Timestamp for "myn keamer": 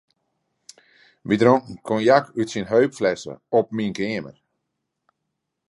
3.75-4.37